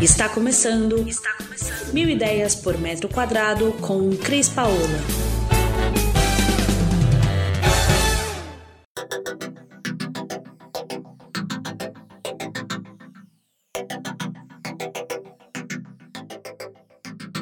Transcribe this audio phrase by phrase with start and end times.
[0.00, 1.08] Está começando.
[1.08, 1.92] Está começando.
[1.92, 4.76] Mil ideias por metro quadrado com Cris Paola.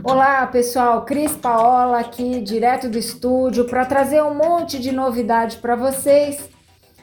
[0.02, 5.77] Olá pessoal, Cris Paola aqui direto do estúdio para trazer um monte de novidade para
[5.77, 6.48] vocês.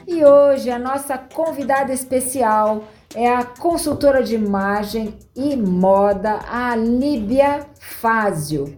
[0.04, 2.82] E hoje a nossa convidada especial
[3.14, 8.76] é a consultora de imagem e moda, a Líbia Fázio.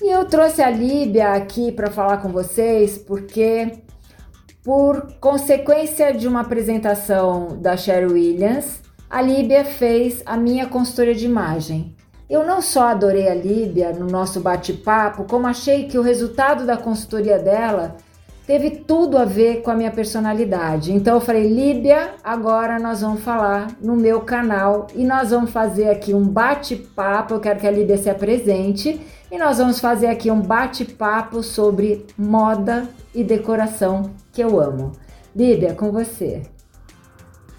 [0.00, 3.78] E eu trouxe a Líbia aqui para falar com vocês porque,
[4.62, 11.24] por consequência de uma apresentação da Sherry Williams, a Líbia fez a minha consultoria de
[11.24, 11.96] imagem.
[12.28, 16.76] Eu não só adorei a Líbia no nosso bate-papo, como achei que o resultado da
[16.76, 17.96] consultoria dela
[18.46, 20.92] teve tudo a ver com a minha personalidade.
[20.92, 25.88] Então eu falei, Líbia, agora nós vamos falar no meu canal e nós vamos fazer
[25.88, 27.34] aqui um bate-papo.
[27.34, 32.06] Eu quero que a Líbia se apresente e nós vamos fazer aqui um bate-papo sobre
[32.18, 34.92] moda e decoração que eu amo.
[35.34, 36.42] Líbia, com você.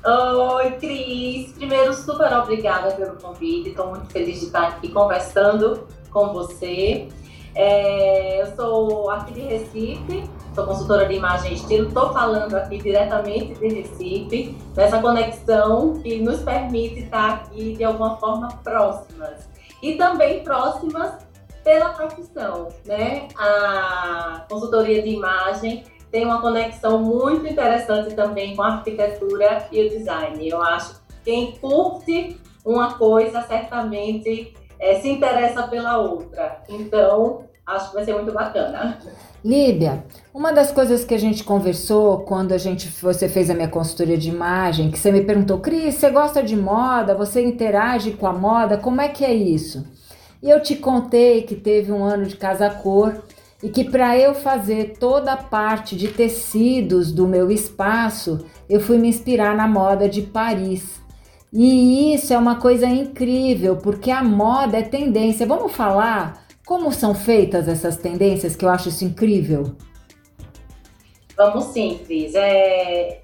[0.05, 1.53] Oi, Cris.
[1.53, 3.69] Primeiro, super obrigada pelo convite.
[3.69, 7.07] Estou muito feliz de estar aqui conversando com você.
[7.55, 12.79] É, eu sou aqui de Recife, sou consultora de imagem e estilo, estou falando aqui
[12.79, 19.47] diretamente de Recife, nessa conexão que nos permite estar aqui de alguma forma próximas.
[19.81, 21.13] E também próximas
[21.63, 23.27] pela profissão, né?
[23.37, 29.89] A consultoria de imagem tem uma conexão muito interessante também com a arquitetura e o
[29.89, 30.47] design.
[30.47, 36.61] Eu acho que quem curte uma coisa certamente é, se interessa pela outra.
[36.67, 38.99] Então, acho que vai ser muito bacana.
[39.43, 40.03] Líbia,
[40.33, 44.17] uma das coisas que a gente conversou quando a gente você fez a minha consultoria
[44.17, 47.15] de imagem, que você me perguntou, Cris, você gosta de moda?
[47.15, 48.77] Você interage com a moda?
[48.77, 49.87] Como é que é isso?
[50.41, 53.23] E eu te contei que teve um ano de casa cor
[53.61, 58.97] e que para eu fazer toda a parte de tecidos do meu espaço, eu fui
[58.97, 61.02] me inspirar na moda de Paris.
[61.53, 65.45] E isso é uma coisa incrível, porque a moda é tendência.
[65.45, 69.75] Vamos falar como são feitas essas tendências, que eu acho isso incrível?
[71.37, 72.33] Vamos sim, Cris.
[72.33, 73.21] É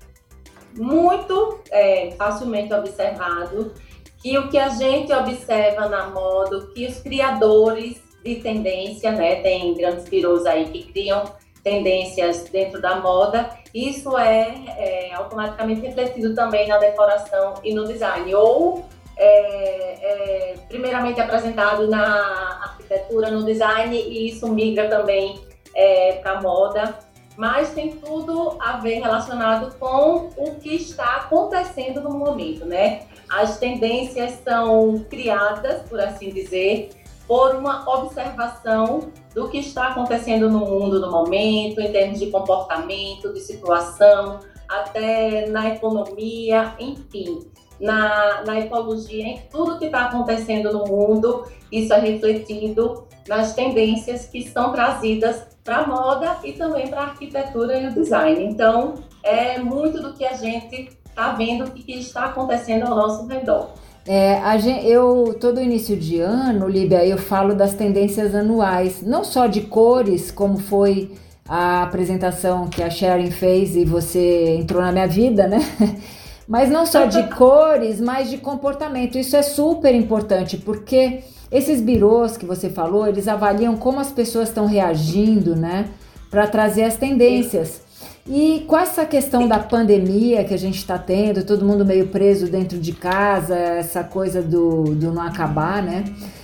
[0.78, 3.74] muito é, facilmente observado
[4.22, 9.74] que o que a gente observa na moda, que os criadores de tendência, né, tem
[9.74, 11.24] grandes pirous aí que criam
[11.64, 18.34] tendências dentro da moda, isso é, é automaticamente refletido também na decoração e no design,
[18.34, 18.86] ou
[19.18, 25.40] é, é, primeiramente apresentado na arquitetura, no design, e isso migra também
[25.76, 26.98] é, para a moda,
[27.38, 33.04] mas tem tudo a ver relacionado com o que está acontecendo no momento, né?
[33.30, 36.90] As tendências são criadas, por assim dizer,
[37.28, 43.34] por uma observação do que está acontecendo no mundo no momento, em termos de comportamento,
[43.34, 47.50] de situação, até na economia, enfim
[47.80, 54.26] na, na ecologia, em tudo que está acontecendo no mundo, isso é refletido nas tendências
[54.26, 58.44] que estão trazidas para a moda e também para a arquitetura e o design.
[58.44, 63.70] Então, é muito do que a gente está vendo que está acontecendo ao nosso redor.
[64.12, 69.46] É, gente, eu todo início de ano, Líbia, eu falo das tendências anuais, não só
[69.46, 71.12] de cores, como foi
[71.48, 75.60] a apresentação que a Sharon fez e você entrou na minha vida, né?
[76.48, 79.20] Mas não só de cores, mas de comportamento.
[79.20, 81.20] Isso é super importante, porque
[81.52, 85.86] esses birôs que você falou, eles avaliam como as pessoas estão reagindo, né?
[86.32, 87.84] Para trazer as tendências.
[88.28, 92.48] E com essa questão da pandemia que a gente está tendo, todo mundo meio preso
[92.48, 96.04] dentro de casa, essa coisa do, do não acabar, né?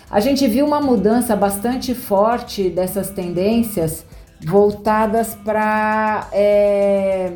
[0.10, 4.06] A gente viu uma mudança bastante forte dessas tendências
[4.44, 6.28] voltadas para.
[6.32, 7.34] É,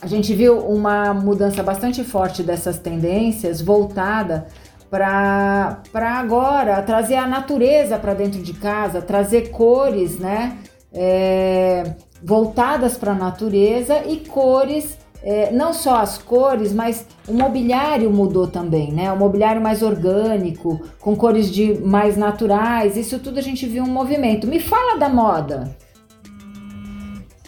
[0.00, 4.46] a gente viu uma mudança bastante forte dessas tendências voltada
[4.90, 10.56] para agora trazer a natureza para dentro de casa, trazer cores, né?
[10.92, 18.10] É, voltadas para a natureza e cores, é, não só as cores, mas o mobiliário
[18.10, 19.10] mudou também, né?
[19.12, 23.90] O mobiliário mais orgânico, com cores de mais naturais, isso tudo a gente viu um
[23.90, 24.46] movimento.
[24.46, 25.76] Me fala da moda.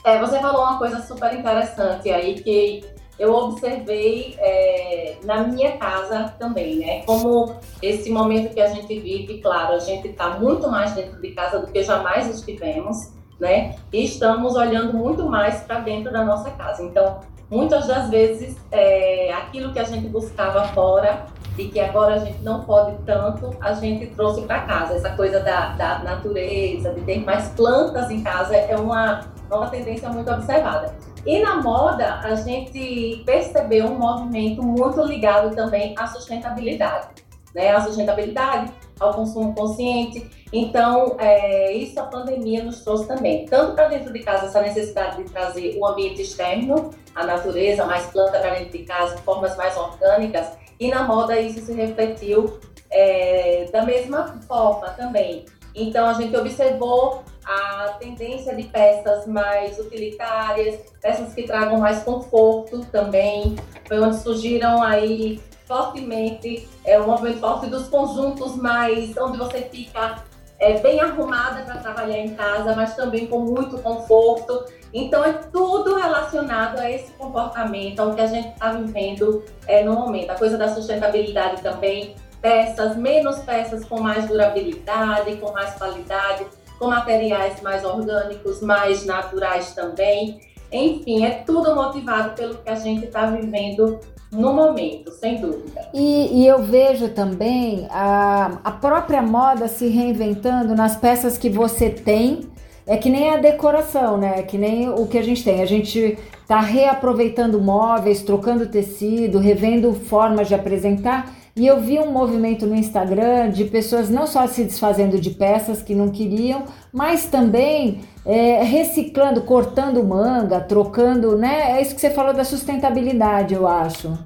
[0.05, 2.82] É, você falou uma coisa super interessante aí que
[3.19, 7.02] eu observei é, na minha casa também, né?
[7.05, 11.31] Como esse momento que a gente vive, claro, a gente está muito mais dentro de
[11.32, 13.75] casa do que jamais estivemos, né?
[13.92, 16.82] E estamos olhando muito mais para dentro da nossa casa.
[16.82, 17.20] Então,
[17.50, 21.26] muitas das vezes, é, aquilo que a gente buscava fora
[21.58, 24.94] e que agora a gente não pode tanto, a gente trouxe para casa.
[24.94, 29.20] Essa coisa da, da natureza, de ter mais plantas em casa, é uma,
[29.50, 30.94] uma tendência muito observada.
[31.26, 37.08] E na moda, a gente percebeu um movimento muito ligado também à sustentabilidade,
[37.54, 37.70] né?
[37.70, 40.31] À sustentabilidade, ao consumo consciente.
[40.52, 45.23] Então, é, isso a pandemia nos trouxe também, tanto para dentro de casa, essa necessidade
[45.23, 49.76] de trazer o ambiente externo, a natureza, mais planta para dentro de casa, formas mais
[49.76, 50.49] orgânicas,
[50.79, 52.58] e na moda isso se refletiu
[52.91, 55.44] é, da mesma forma também.
[55.73, 62.85] Então, a gente observou a tendência de peças mais utilitárias, peças que tragam mais conforto
[62.87, 63.56] também.
[63.87, 70.25] Foi onde surgiram aí fortemente é, o movimento forte dos conjuntos mais, onde você fica
[70.60, 74.66] é, bem arrumada para trabalhar em casa, mas também com muito conforto.
[74.92, 79.94] Então, é tudo relacionado a esse comportamento, ao que a gente está vivendo é, no
[79.94, 80.30] momento.
[80.30, 86.46] A coisa da sustentabilidade também, peças, menos peças com mais durabilidade, com mais qualidade,
[86.78, 90.40] com materiais mais orgânicos, mais naturais também.
[90.70, 93.98] Enfim, é tudo motivado pelo que a gente está vivendo
[94.32, 95.88] no momento, sem dúvida.
[95.93, 101.91] E, e, eu vejo também a, a própria moda se reinventando nas peças que você
[101.91, 102.49] tem.
[102.87, 104.35] É que nem a decoração, né?
[104.38, 105.62] É que nem o que a gente tem.
[105.62, 111.32] A gente tá reaproveitando móveis, trocando tecido, revendo formas de apresentar.
[111.56, 115.82] E eu vi um movimento no Instagram de pessoas não só se desfazendo de peças
[115.82, 121.73] que não queriam, mas também é, reciclando, cortando manga, trocando, né?
[121.73, 124.17] É isso que você falou da sustentabilidade, eu acho.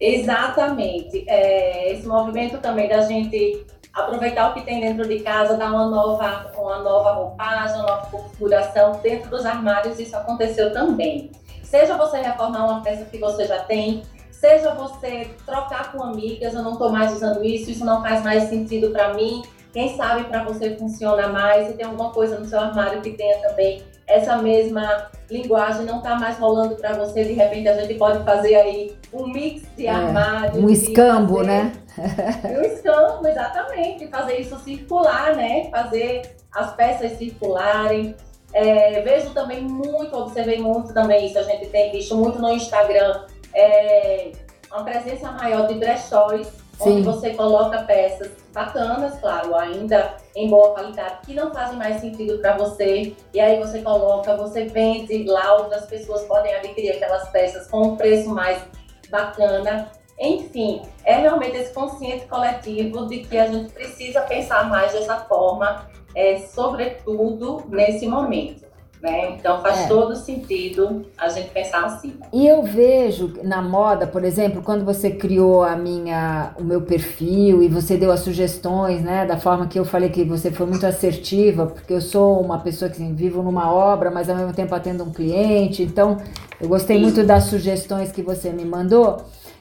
[0.00, 1.24] Exatamente.
[1.28, 5.88] É, esse movimento também da gente aproveitar o que tem dentro de casa, dar uma
[5.88, 11.30] nova, uma nova roupagem, uma nova configuração dentro dos armários, isso aconteceu também.
[11.62, 14.02] Seja você reformar uma peça que você já tem,
[14.44, 18.44] seja você trocar com amigas, eu não estou mais usando isso, isso não faz mais
[18.44, 19.42] sentido para mim,
[19.72, 23.38] quem sabe para você funciona mais e tem alguma coisa no seu armário que tenha
[23.38, 28.22] também essa mesma linguagem, não está mais rolando para você, de repente a gente pode
[28.22, 30.62] fazer aí um mix de é, armário.
[30.62, 31.72] Um escambo, fazer, né?
[32.58, 34.06] um escambo, exatamente.
[34.08, 35.70] Fazer isso circular, né?
[35.70, 38.14] Fazer as peças circularem.
[38.52, 43.24] É, vejo também muito, observei muito também isso, a gente tem visto muito no Instagram,
[43.54, 44.32] é,
[44.70, 51.18] uma presença maior de brechóis onde você coloca peças bacanas, claro, ainda em boa qualidade,
[51.24, 53.14] que não fazem mais sentido para você.
[53.32, 57.96] E aí você coloca, você vende lá, outras pessoas podem adquirir aquelas peças com um
[57.96, 58.62] preço mais
[59.10, 59.90] bacana.
[60.18, 65.88] Enfim, é realmente esse consciente coletivo de que a gente precisa pensar mais dessa forma,
[66.14, 68.64] é, sobretudo nesse momento.
[69.04, 69.32] Né?
[69.32, 69.86] Então faz é.
[69.86, 72.14] todo sentido a gente pensar assim.
[72.32, 77.62] E eu vejo na moda, por exemplo, quando você criou a minha, o meu perfil
[77.62, 80.86] e você deu as sugestões, né, da forma que eu falei que você foi muito
[80.86, 84.74] assertiva, porque eu sou uma pessoa que assim, vivo numa obra, mas ao mesmo tempo
[84.74, 86.16] atendo um cliente, então
[86.58, 89.18] eu gostei muito das sugestões que você me mandou.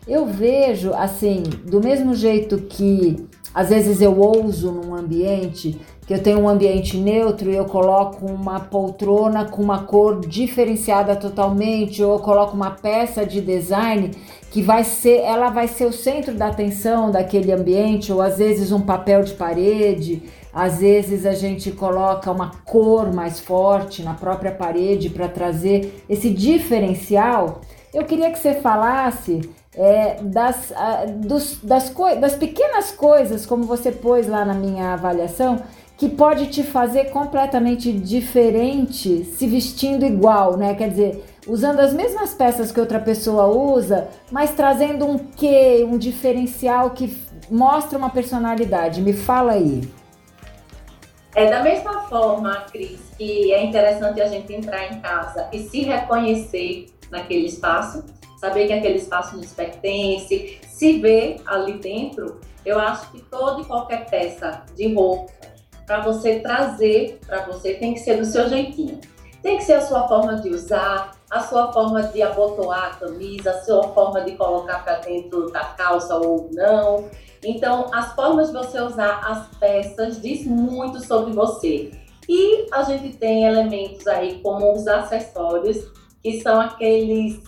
[0.08, 6.22] Eu vejo assim, do mesmo jeito que às vezes eu ouso num ambiente que eu
[6.22, 12.14] tenho um ambiente neutro e eu coloco uma poltrona com uma cor diferenciada totalmente, ou
[12.14, 14.12] eu coloco uma peça de design
[14.52, 18.72] que vai ser, ela vai ser o centro da atenção daquele ambiente, ou às vezes
[18.72, 20.22] um papel de parede,
[20.54, 26.30] às vezes a gente coloca uma cor mais forte na própria parede para trazer esse
[26.30, 27.62] diferencial.
[27.92, 29.42] Eu queria que você falasse
[29.76, 30.72] é, das,
[31.16, 35.60] dos, das, das pequenas coisas, como você pôs lá na minha avaliação,
[35.98, 40.74] que pode te fazer completamente diferente se vestindo igual, né?
[40.74, 45.98] Quer dizer, usando as mesmas peças que outra pessoa usa, mas trazendo um quê, um
[45.98, 47.16] diferencial que
[47.50, 49.02] mostra uma personalidade.
[49.02, 49.82] Me fala aí.
[51.36, 55.82] É da mesma forma, Cris, que é interessante a gente entrar em casa e se
[55.82, 58.04] reconhecer naquele espaço,
[58.40, 62.40] saber que aquele espaço nos pertence, se ver ali dentro.
[62.66, 65.32] Eu acho que toda e qualquer peça de roupa
[65.86, 69.00] para você trazer para você tem que ser do seu jeitinho.
[69.42, 73.52] Tem que ser a sua forma de usar, a sua forma de abotoar a camisa,
[73.52, 77.10] a sua forma de colocar para dentro da calça ou não.
[77.44, 81.92] Então, as formas de você usar as peças diz muito sobre você.
[82.30, 87.44] E a gente tem elementos aí como os acessórios, que são aqueles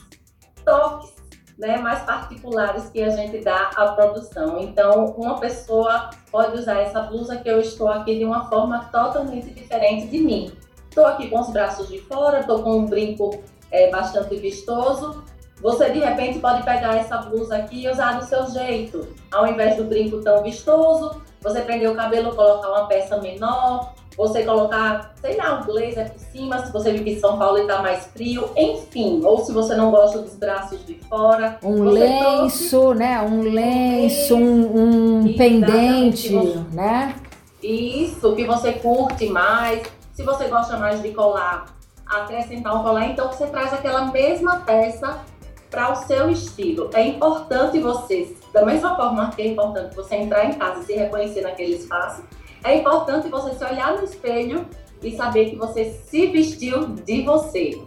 [0.66, 1.15] toques
[1.58, 4.60] né, mais particulares que a gente dá à produção.
[4.60, 9.54] Então, uma pessoa pode usar essa blusa que eu estou aqui de uma forma totalmente
[9.54, 10.52] diferente de mim.
[10.90, 15.24] Estou aqui com os braços de fora, estou com um brinco é, bastante vistoso,
[15.62, 19.08] Você de repente pode pegar essa blusa aqui e usar do seu jeito.
[19.32, 24.44] Ao invés do brinco tão vistoso, você prender o cabelo, colocar uma peça menor, você
[24.44, 27.82] colocar, sei lá, um blazer por cima, se você vive em São Paulo e tá
[27.82, 31.60] mais frio, enfim, ou se você não gosta dos braços de fora.
[31.62, 33.00] Um lenço, trouxe...
[33.00, 33.22] né?
[33.22, 36.60] Um lenço, um, um pendente, você...
[36.72, 37.16] né?
[37.62, 39.84] Isso, que você curte mais.
[40.14, 41.66] Se você gosta mais de colar,
[42.06, 45.20] acrescentar um colar, então você traz aquela mesma peça
[45.70, 46.90] para o seu estilo.
[46.94, 50.94] É importante você, da mesma forma que é importante você entrar em casa e se
[50.94, 52.24] reconhecer naquele espaço,
[52.66, 54.66] é importante você se olhar no espelho
[55.02, 57.80] e saber que você se vestiu de você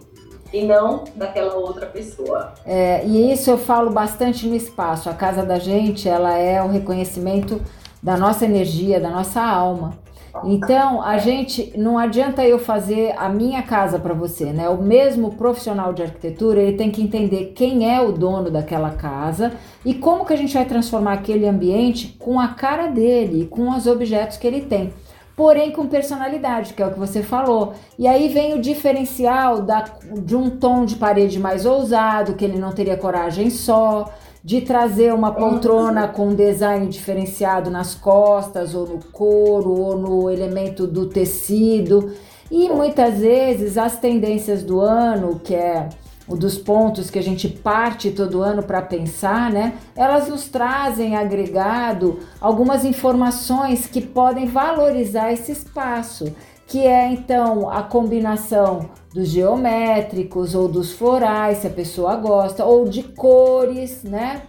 [0.53, 2.53] e não daquela outra pessoa.
[2.65, 5.09] É, e isso eu falo bastante no espaço.
[5.09, 7.61] A casa da gente, ela é o reconhecimento
[8.01, 9.97] da nossa energia, da nossa alma.
[10.59, 14.69] Então, a gente não adianta eu fazer a minha casa para você, né?
[14.69, 19.53] O mesmo profissional de arquitetura, ele tem que entender quem é o dono daquela casa
[19.85, 23.87] e como que a gente vai transformar aquele ambiente com a cara dele, com os
[23.87, 24.93] objetos que ele tem.
[25.35, 27.73] Porém, com personalidade, que é o que você falou.
[27.97, 29.85] E aí vem o diferencial da,
[30.21, 34.11] de um tom de parede mais ousado, que ele não teria coragem só
[34.43, 40.87] de trazer uma poltrona com design diferenciado nas costas, ou no couro, ou no elemento
[40.87, 42.13] do tecido.
[42.49, 45.89] E muitas vezes as tendências do ano, que é
[46.27, 49.73] o dos pontos que a gente parte todo ano para pensar, né?
[49.95, 56.33] Elas nos trazem agregado algumas informações que podem valorizar esse espaço
[56.69, 62.87] que é então a combinação dos geométricos ou dos florais, se a pessoa gosta, ou
[62.87, 64.43] de cores, né?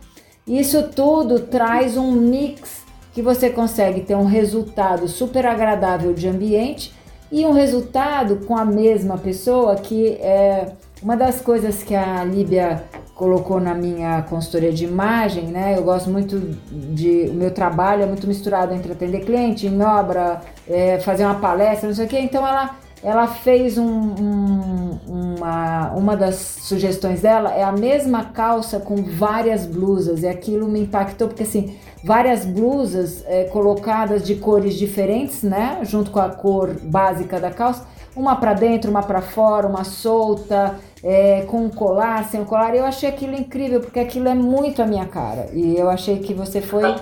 [0.46, 2.82] Isso tudo traz um mix
[3.14, 6.92] que você consegue ter um resultado super agradável de ambiente
[7.32, 12.84] e um resultado com a mesma pessoa que é uma das coisas que a Líbia
[13.20, 15.74] colocou na minha consultoria de imagem, né?
[15.76, 16.40] Eu gosto muito
[16.72, 17.28] de.
[17.28, 21.86] O meu trabalho é muito misturado entre atender cliente, em obra, é, fazer uma palestra,
[21.86, 22.18] não sei o quê.
[22.18, 28.80] Então ela, ela fez um, um, uma, uma das sugestões dela é a mesma calça
[28.80, 30.22] com várias blusas.
[30.22, 35.80] E aquilo me impactou, porque assim, várias blusas é, colocadas de cores diferentes, né?
[35.82, 37.84] Junto com a cor básica da calça
[38.16, 42.74] uma para dentro, uma para fora, uma solta, é, com um colar, sem um colar.
[42.74, 45.50] Eu achei aquilo incrível, porque aquilo é muito a minha cara.
[45.52, 46.94] E eu achei que você foi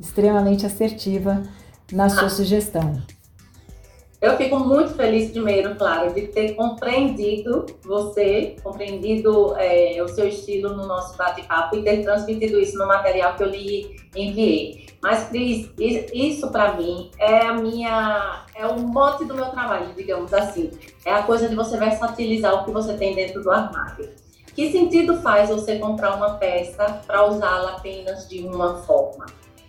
[0.00, 1.42] extremamente assertiva
[1.92, 3.00] na sua sugestão.
[4.22, 10.76] Eu fico muito feliz, primeiro, claro, de ter compreendido você, compreendido é, o seu estilo
[10.76, 14.86] no nosso bate-papo e ter transmitido isso no material que eu lhe enviei.
[15.02, 20.32] Mas, Cris, isso para mim é a minha, é o mote do meu trabalho, digamos
[20.32, 20.70] assim.
[21.04, 24.08] É a coisa de você versatilizar o que você tem dentro do armário.
[24.54, 29.26] Que sentido faz você comprar uma peça para usá-la apenas de uma forma?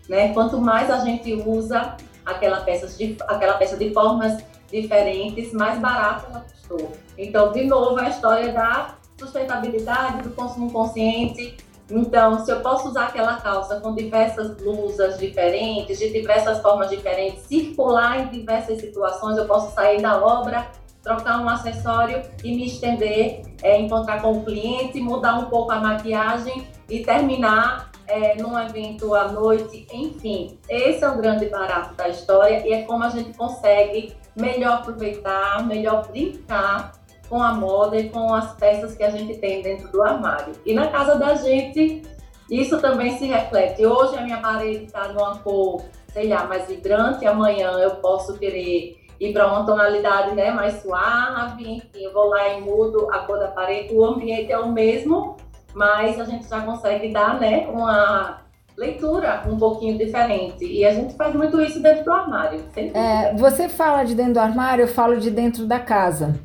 [0.08, 0.32] Né?
[0.32, 6.27] Quanto mais a gente usa aquela peça de, aquela peça de formas diferentes, mais barato
[6.30, 6.92] ela custou.
[7.18, 11.58] Então, de novo, a história da sustentabilidade, do consumo consciente,
[11.92, 17.44] então, se eu posso usar aquela calça com diversas blusas diferentes, de diversas formas diferentes,
[17.44, 20.68] circular em diversas situações, eu posso sair da obra,
[21.03, 25.80] trocar um acessório e me estender, é, encontrar com o cliente, mudar um pouco a
[25.80, 30.60] maquiagem e terminar é, num evento à noite, enfim.
[30.70, 35.66] Esse é o grande barato da história e é como a gente consegue melhor aproveitar,
[35.66, 36.92] melhor brincar
[37.30, 40.54] com a moda e com as peças que a gente tem dentro do armário.
[40.66, 42.04] E na casa da gente,
[42.50, 43.86] isso também se reflete.
[43.86, 48.98] Hoje a minha parede está numa cor, sei lá, mais vibrante, amanhã eu posso querer
[49.20, 53.40] ir para uma tonalidade né, mais suave, enfim, eu vou lá e mudo a cor
[53.40, 55.38] da parede, o ambiente é o mesmo,
[55.74, 58.42] mas a gente já consegue dar né, uma
[58.77, 60.65] leitura um pouquinho diferente.
[60.65, 62.63] E a gente faz muito isso dentro do armário.
[62.75, 66.39] É, você fala de dentro do armário, eu falo de dentro da casa.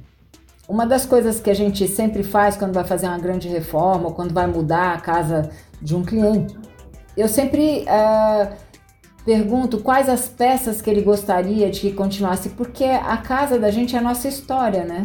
[0.69, 4.15] Uma das coisas que a gente sempre faz quando vai fazer uma grande reforma, ou
[4.15, 6.55] quando vai mudar a casa de um cliente,
[7.17, 8.55] eu sempre uh,
[9.25, 13.97] pergunto quais as peças que ele gostaria de que continuasse, porque a casa da gente
[13.97, 15.03] é a nossa história, né?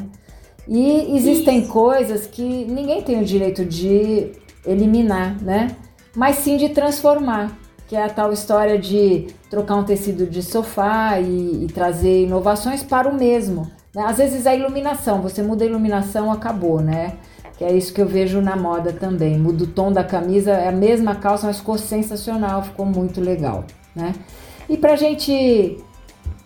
[0.67, 1.71] E existem Isso.
[1.71, 4.31] coisas que ninguém tem o direito de
[4.65, 5.75] eliminar, né?
[6.15, 11.19] Mas sim de transformar, que é a tal história de trocar um tecido de sofá
[11.19, 13.69] e, e trazer inovações para o mesmo.
[13.93, 14.03] Né?
[14.05, 17.17] Às vezes a iluminação, você muda a iluminação, acabou, né?
[17.57, 19.37] Que é isso que eu vejo na moda também.
[19.37, 23.65] Muda o tom da camisa, é a mesma calça, mas ficou sensacional, ficou muito legal,
[23.95, 24.13] né?
[24.69, 25.77] E pra gente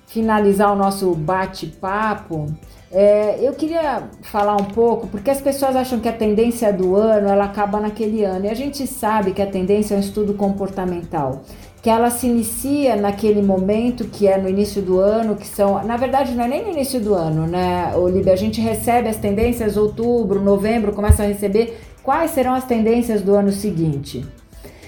[0.08, 2.48] finalizar o nosso bate-papo,
[2.92, 7.28] é, eu queria falar um pouco, porque as pessoas acham que a tendência do ano
[7.28, 11.42] ela acaba naquele ano, e a gente sabe que a tendência é um estudo comportamental,
[11.82, 15.98] que ela se inicia naquele momento que é no início do ano, que são, na
[15.98, 18.34] verdade não é nem no início do ano, né, Olivia?
[18.34, 23.36] A gente recebe as tendências outubro, novembro, começa a receber quais serão as tendências do
[23.36, 24.26] ano seguinte.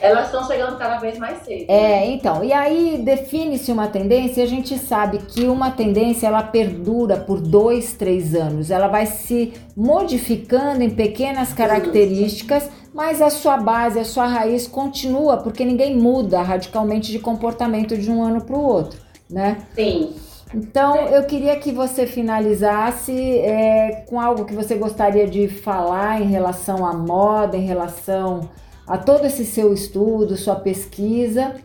[0.01, 1.65] Elas estão chegando cada vez mais cedo.
[1.67, 6.43] É, então, e aí define-se uma tendência e a gente sabe que uma tendência ela
[6.43, 8.71] perdura por dois, três anos.
[8.71, 15.37] Ela vai se modificando em pequenas características, mas a sua base, a sua raiz continua,
[15.37, 19.57] porque ninguém muda radicalmente de comportamento de um ano para o outro, né?
[19.75, 20.13] Sim.
[20.53, 26.27] Então, eu queria que você finalizasse é, com algo que você gostaria de falar em
[26.27, 28.49] relação à moda, em relação
[28.89, 31.61] a todo esse seu estudo, sua pesquisa,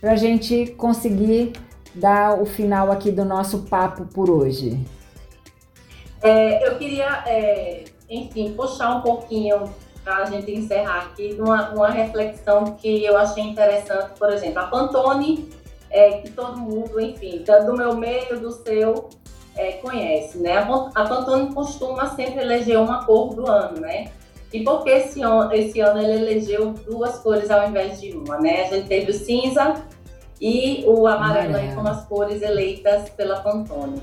[0.00, 1.54] para a gente conseguir
[1.92, 4.78] dar o final aqui do nosso papo por hoje.
[6.22, 9.64] É, eu queria, é, enfim, puxar um pouquinho
[10.04, 14.66] para a gente encerrar aqui uma, uma reflexão que eu achei interessante, por exemplo, a
[14.68, 15.48] Pantone,
[15.90, 19.10] é, que todo mundo, enfim, do meu meio, do seu,
[19.56, 20.58] é, conhece, né?
[20.94, 24.12] A Pantone costuma sempre eleger uma cor do ano, né?
[24.52, 25.20] E por que esse,
[25.52, 28.62] esse ano ele elegeu duas cores ao invés de uma, né?
[28.62, 29.74] A gente teve o cinza
[30.40, 31.74] e o amarelo, amarelo.
[31.74, 34.00] como as cores eleitas pela Pantone.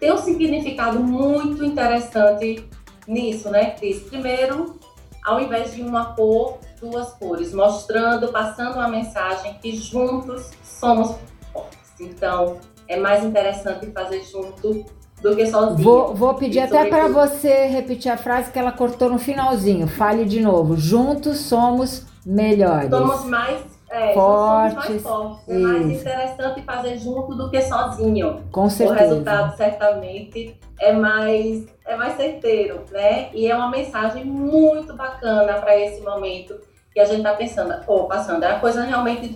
[0.00, 2.68] Tem um significado muito interessante
[3.06, 4.00] nisso, né, Cris?
[4.02, 4.78] Primeiro,
[5.24, 11.16] ao invés de uma cor, duas cores, mostrando, passando uma mensagem que juntos somos
[11.52, 11.92] fortes.
[12.00, 12.58] Então,
[12.88, 14.84] é mais interessante fazer junto
[15.24, 15.82] do que sozinho.
[15.82, 19.88] Vou, vou pedir até para você repetir a frase que ela cortou no finalzinho.
[19.88, 20.76] Fale de novo.
[20.76, 22.90] Juntos somos melhores.
[22.90, 24.74] Somos mais é, fortes.
[24.74, 25.48] Somos mais fortes.
[25.48, 28.42] É mais interessante fazer junto do que sozinho.
[28.52, 29.00] Com certeza.
[29.00, 33.30] O resultado certamente é mais é mais certeiro, né?
[33.32, 36.54] E é uma mensagem muito bacana para esse momento
[36.94, 39.28] que a gente está pensando, ou passando, é uma coisa realmente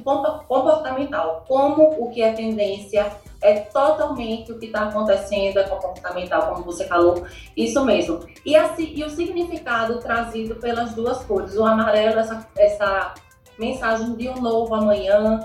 [0.47, 3.11] comportamental, como o que é tendência
[3.43, 7.25] é totalmente o que está acontecendo, é comportamental, como você falou,
[7.57, 8.21] isso mesmo.
[8.45, 13.15] E, assim, e o significado trazido pelas duas cores, o amarelo, essa, essa
[13.59, 15.41] mensagem de um novo amanhã,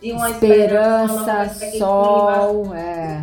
[0.00, 3.22] de uma esperança, esperança sol, é.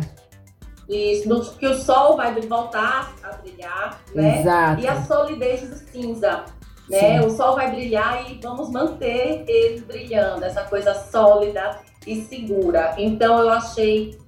[0.86, 4.40] Isso, que o sol vai voltar a brilhar, né?
[4.40, 4.82] Exato.
[4.82, 6.44] E a solidez do cinza,
[6.88, 7.20] né?
[7.20, 7.26] Sim.
[7.26, 12.94] O sol vai brilhar e vamos manter ele brilhando, essa coisa sólida e segura.
[12.98, 14.18] Então eu achei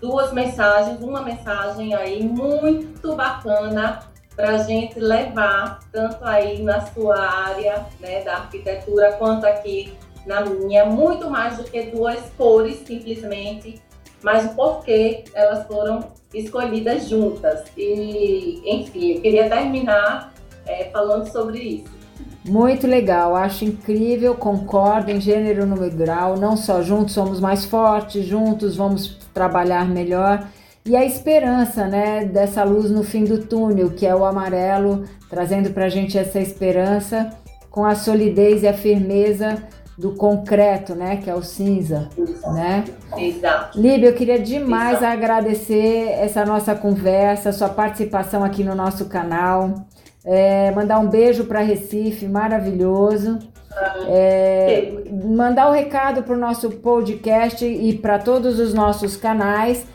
[0.00, 4.00] duas mensagens, uma mensagem aí muito bacana
[4.34, 9.92] para a gente levar tanto aí na sua área né, da arquitetura quanto aqui
[10.24, 13.82] na minha, muito mais do que duas cores simplesmente,
[14.22, 17.64] mas o porquê elas foram escolhidas juntas.
[17.76, 20.32] E, enfim, eu queria terminar
[20.66, 21.97] é, falando sobre isso.
[22.48, 28.24] Muito legal, acho incrível, concordo em gênero, número grau, não só juntos somos mais fortes,
[28.24, 30.48] juntos vamos trabalhar melhor.
[30.84, 35.70] E a esperança, né, dessa luz no fim do túnel, que é o amarelo, trazendo
[35.70, 37.30] para a gente essa esperança
[37.70, 39.62] com a solidez e a firmeza
[39.98, 42.08] do concreto, né, que é o cinza,
[42.54, 42.84] né?
[43.16, 43.78] Exato.
[43.78, 45.12] Líbia, eu queria demais Exato.
[45.12, 49.86] agradecer essa nossa conversa, sua participação aqui no nosso canal.
[50.30, 53.38] É, mandar um beijo para Recife, maravilhoso.
[54.06, 54.92] É,
[55.24, 59.86] mandar o um recado para o nosso podcast e para todos os nossos canais.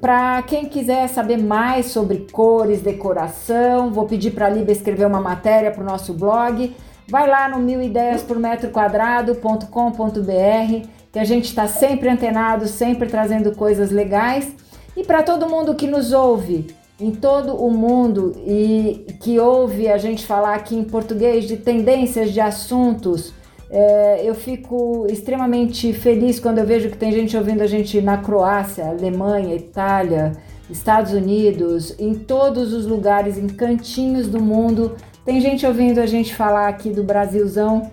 [0.00, 5.20] Para quem quiser saber mais sobre cores, decoração, vou pedir para a Líbia escrever uma
[5.20, 6.74] matéria para o nosso blog.
[7.08, 13.08] Vai lá no mil ideias por metro quadrado.com.br, que a gente está sempre antenado, sempre
[13.08, 14.52] trazendo coisas legais.
[14.96, 19.98] E para todo mundo que nos ouve, em todo o mundo e que ouve a
[19.98, 23.34] gente falar aqui em português de tendências de assuntos.
[23.70, 28.16] É, eu fico extremamente feliz quando eu vejo que tem gente ouvindo a gente na
[28.16, 30.32] Croácia, Alemanha, Itália,
[30.70, 34.96] Estados Unidos, em todos os lugares, em cantinhos do mundo.
[35.24, 37.90] Tem gente ouvindo a gente falar aqui do Brasilzão,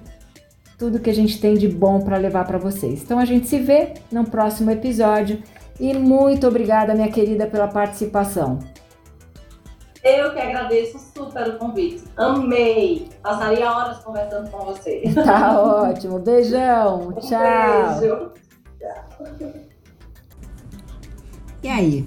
[0.78, 3.02] tudo que a gente tem de bom para levar para vocês.
[3.02, 5.42] Então a gente se vê no próximo episódio
[5.80, 8.60] e muito obrigada, minha querida, pela participação.
[10.04, 12.04] Eu que agradeço super o convite.
[12.18, 13.08] Amei.
[13.22, 15.04] Passaria horas conversando com você.
[15.16, 16.20] Tá ótimo.
[16.20, 17.08] Beijão.
[17.08, 18.00] Um Tchau.
[18.00, 18.32] Beijo.
[18.80, 19.54] Tchau.
[21.64, 22.06] E aí?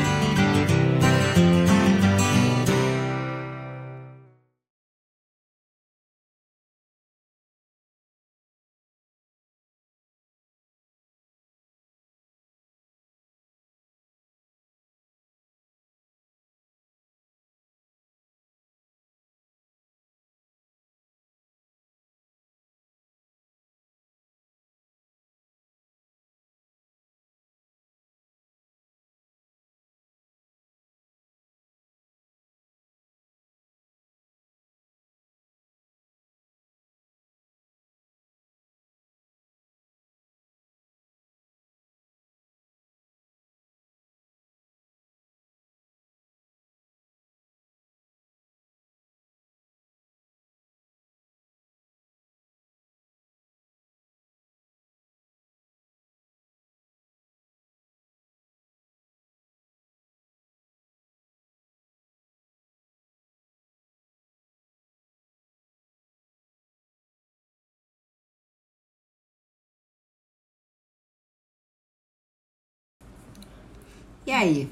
[74.31, 74.69] E aí?